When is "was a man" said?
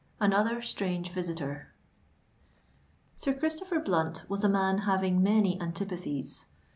4.27-4.79